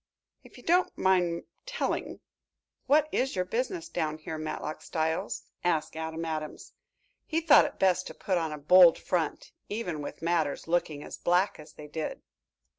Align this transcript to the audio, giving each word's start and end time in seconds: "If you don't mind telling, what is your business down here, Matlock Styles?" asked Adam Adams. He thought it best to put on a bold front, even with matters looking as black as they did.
"If 0.43 0.57
you 0.57 0.63
don't 0.63 0.97
mind 0.97 1.43
telling, 1.67 2.21
what 2.87 3.07
is 3.11 3.35
your 3.35 3.45
business 3.45 3.87
down 3.87 4.17
here, 4.17 4.39
Matlock 4.39 4.81
Styles?" 4.81 5.43
asked 5.63 5.95
Adam 5.95 6.25
Adams. 6.25 6.73
He 7.27 7.39
thought 7.39 7.65
it 7.65 7.77
best 7.77 8.07
to 8.07 8.15
put 8.15 8.39
on 8.39 8.51
a 8.51 8.57
bold 8.57 8.97
front, 8.97 9.51
even 9.69 10.01
with 10.01 10.23
matters 10.23 10.67
looking 10.67 11.03
as 11.03 11.17
black 11.19 11.59
as 11.59 11.73
they 11.73 11.85
did. 11.87 12.23